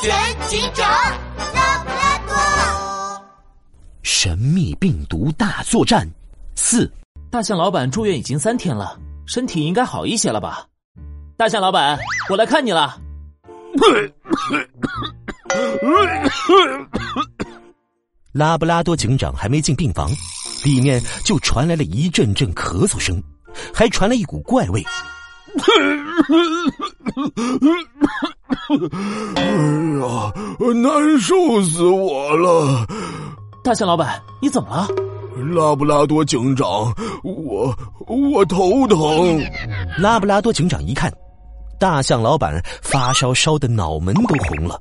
[0.00, 0.88] 全警长
[1.54, 3.24] 拉布拉多。
[4.02, 6.08] 神秘病毒大作战
[6.54, 6.90] 四。
[7.30, 10.66] 大象老板住院已经三天了，身体应该好一些了吧？
[11.36, 11.98] 大象老板，
[12.28, 13.00] 我来看你了。
[18.32, 20.10] 拉布拉多警长还没进病房，
[20.64, 23.22] 里面就传来了一阵阵咳嗽声，
[23.72, 24.84] 还传来一股怪味。
[29.36, 30.32] 哎呀，
[30.74, 32.86] 难受死我了！
[33.64, 34.88] 大象老板，你怎么了？
[35.54, 36.66] 拉布拉多警长，
[37.24, 37.74] 我
[38.06, 39.40] 我头疼。
[39.98, 41.12] 拉布拉多警长一看，
[41.78, 44.80] 大象老板发烧烧的脑门都红了。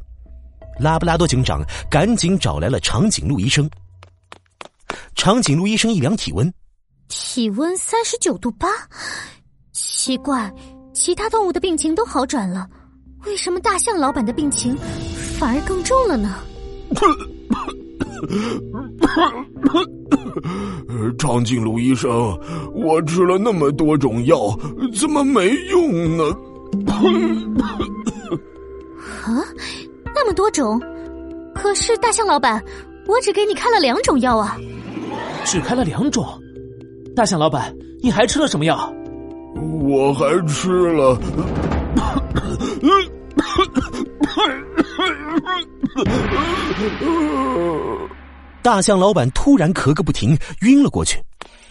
[0.79, 3.69] 拉布拉多警长赶紧找来了长颈鹿医生。
[5.15, 6.53] 长颈鹿医生一量体温，
[7.07, 8.67] 体温三十九度八，
[9.71, 10.51] 奇怪，
[10.93, 12.67] 其他动物的病情都好转了，
[13.29, 14.75] 为什么大象老板的病情
[15.37, 16.37] 反而更重了呢？
[21.19, 22.11] 长颈鹿医生，
[22.73, 24.57] 我吃了那么多种药，
[24.99, 26.23] 怎么没用呢？
[29.23, 29.45] 啊？
[30.15, 30.81] 那么多种，
[31.53, 32.59] 可是大象老板，
[33.05, 34.57] 我只给你开了两种药啊！
[35.45, 36.25] 只开了两种，
[37.15, 37.71] 大象老板，
[38.01, 38.91] 你还吃了什么药？
[39.87, 41.15] 我还吃了。
[48.61, 51.21] 大象老板突然咳个不停，晕了过去。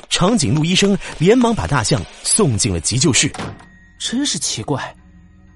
[0.08, 3.30] 长颈鹿医生连忙把大象送进了急救室。
[3.98, 4.94] 真是奇怪，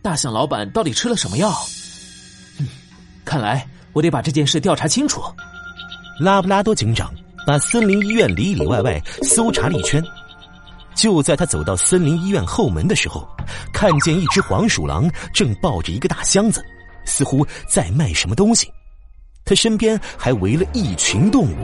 [0.02, 1.54] 大象老板到底吃了什么药？
[3.24, 5.22] 看来我得把这件事调查清楚。
[6.20, 7.10] 拉布拉多警长
[7.46, 10.04] 把森林医院里里外外搜查了一圈，
[10.94, 13.26] 就在他走到森林医院后门的时候，
[13.72, 16.62] 看见一只黄鼠狼正抱着一个大箱子，
[17.04, 18.72] 似乎在卖什么东西。
[19.44, 21.56] 他身边还围了一群动物。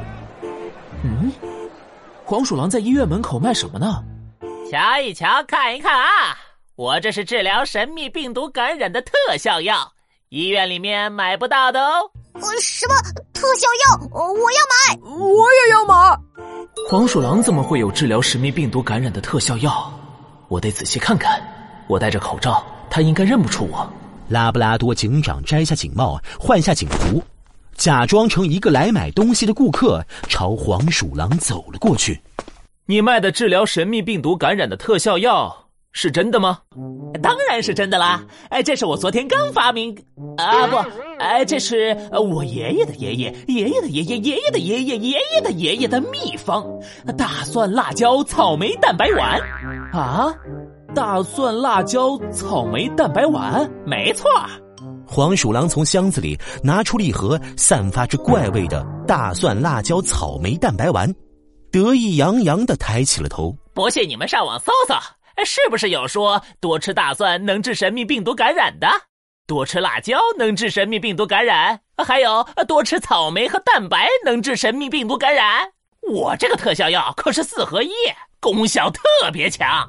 [1.05, 1.31] 嗯，
[2.25, 4.03] 黄鼠狼在医院门口卖什么呢？
[4.71, 6.37] 瞧一瞧，看一看啊！
[6.75, 9.93] 我这是治疗神秘病毒感染的特效药。
[10.29, 12.11] 医院里面买不到的哦。
[12.35, 12.95] 呃什么
[13.33, 14.09] 特效药？
[14.13, 15.95] 我要买，我也要买。
[16.89, 19.93] 黄鼠狼怎么会有治疗神秘病毒感染的特效药？
[20.49, 21.43] 我得仔细看看。
[21.89, 23.91] 我戴着口罩，他应该认不出我。
[24.29, 27.23] 拉布拉多警长摘下警帽，换下警服，
[27.75, 32.21] 假装成一个来买东西的顾客，朝黄鼠狼走了过去。
[32.87, 35.65] 你卖的治疗神秘病毒感染的特效药？
[35.93, 36.59] 是真的吗？
[37.23, 38.23] 当然是真的啦！
[38.51, 39.97] 哎，这是我昨天刚发明
[40.37, 40.77] 啊，不，
[41.19, 46.65] 哎，这是我爷爷的爷爷、爷爷的爷爷、爷爷的爷爷、爷爷的爷爷的秘方——
[47.17, 49.41] 大蒜辣椒草莓蛋白丸。
[49.93, 50.33] 啊，
[50.99, 54.29] 大蒜辣椒草莓蛋白丸，没错。
[55.07, 61.09] 黄鼠狼从箱子里拿出了一盒散发着怪味的大蒜辣椒草莓蛋白丸，
[61.71, 63.55] 得意洋洋的抬起了头。
[63.73, 64.95] 不信你们上网搜搜。
[65.45, 68.89] 是不是有说多吃大蒜能治神秘病毒感染的？
[69.47, 71.79] 多吃辣椒能治神秘病毒感染？
[72.05, 75.71] 还有多吃草莓和蛋白能治神秘病毒感染？
[76.13, 77.91] 我这个特效药可是四合一，
[78.41, 79.89] 功效特别强。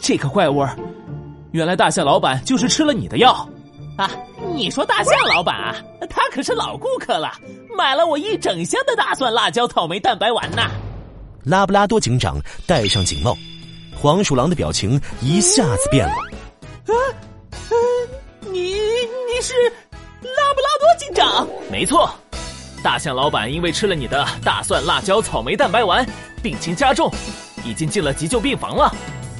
[0.00, 0.76] 这个怪物儿，
[1.52, 3.48] 原来大象老板就是吃了你的药
[3.96, 4.10] 啊！
[4.54, 5.76] 你说大象老板啊，
[6.10, 7.32] 他可是老顾客了，
[7.76, 10.62] 买了我一整箱的大蒜辣椒草莓蛋白丸呢。
[11.44, 12.36] 拉布拉多警长
[12.66, 13.36] 戴上警帽。
[13.94, 16.14] 黄鼠狼的表情一下子变了。
[16.86, 16.94] 啊，
[18.40, 19.54] 你你是
[20.22, 21.46] 拉布拉多警长？
[21.70, 22.10] 没错，
[22.82, 26.04] 大象老板因为吃了你的大蒜辣椒草莓蛋白丸，
[26.42, 27.08] 病情加重，
[27.64, 28.94] 已经进了急救病房了。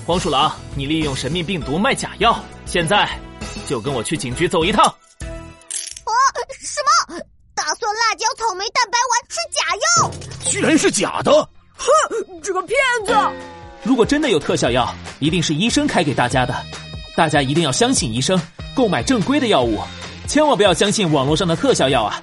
[0.07, 3.09] 黄鼠狼，你利用神秘病毒卖假药，现在
[3.67, 4.85] 就跟我去警局走一趟。
[4.85, 6.13] 啊，
[6.61, 6.81] 什
[7.15, 7.21] 么？
[7.55, 10.11] 大蒜辣椒草莓蛋白丸是假药？
[10.51, 11.33] 居然是假的！
[11.77, 11.89] 哼，
[12.43, 13.15] 这个骗子！
[13.85, 16.55] 如果真的有特效药，一定是医生开给大家的，
[17.15, 18.41] 大家一定要相信医生，
[18.75, 19.81] 购买正规的药物，
[20.27, 22.21] 千万不要相信网络上的特效药啊！